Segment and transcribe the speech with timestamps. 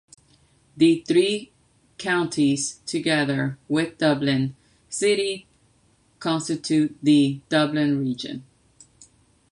[0.75, 1.51] The three
[1.99, 4.55] counties together with Dublin
[4.89, 5.45] city
[6.17, 8.43] constitute the Dublin Region.